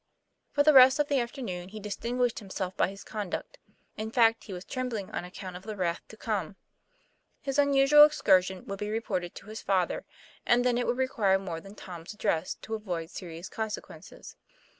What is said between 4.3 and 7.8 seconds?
he was trembling on account of the wrath to come, His